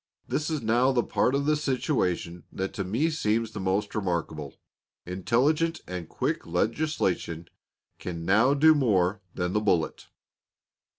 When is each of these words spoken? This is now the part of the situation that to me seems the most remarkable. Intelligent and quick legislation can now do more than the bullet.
This 0.27 0.49
is 0.49 0.63
now 0.63 0.91
the 0.91 1.03
part 1.03 1.35
of 1.35 1.45
the 1.45 1.55
situation 1.55 2.43
that 2.51 2.73
to 2.73 2.83
me 2.83 3.11
seems 3.11 3.51
the 3.51 3.59
most 3.59 3.93
remarkable. 3.93 4.55
Intelligent 5.05 5.81
and 5.85 6.09
quick 6.09 6.47
legislation 6.47 7.47
can 7.99 8.25
now 8.25 8.55
do 8.55 8.73
more 8.73 9.21
than 9.35 9.53
the 9.53 9.61
bullet. 9.61 10.07